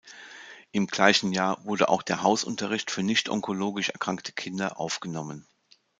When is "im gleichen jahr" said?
0.71-1.63